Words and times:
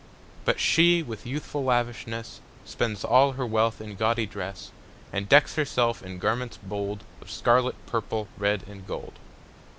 But 0.45 0.59
she, 0.59 1.03
with 1.03 1.27
youthful 1.27 1.63
lavishness, 1.63 2.41
Spends 2.65 3.05
all 3.05 3.33
her 3.33 3.45
wealth 3.45 3.79
in 3.79 3.93
gaudy 3.93 4.25
dress, 4.25 4.71
And 5.13 5.29
decks 5.29 5.53
herself 5.57 6.01
in 6.01 6.17
garments 6.17 6.57
bold 6.57 7.03
Of 7.21 7.29
scarlet, 7.29 7.75
purple, 7.85 8.27
red, 8.35 8.63
and 8.67 8.87
gold. 8.87 9.13